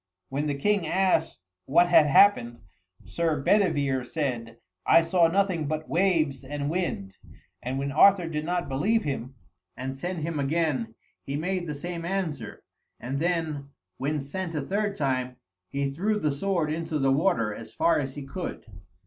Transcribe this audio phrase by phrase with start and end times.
[0.29, 2.61] When the king asked what had happened,
[3.05, 7.15] Sir Bedivere said, "I saw nothing but waves and wind,"
[7.61, 9.35] and when Arthur did not believe him,
[9.77, 12.63] and sent him again, he made the same answer,
[12.99, 15.35] and then, when sent a third time,
[15.69, 18.65] he threw the sword into the water, as far as he could.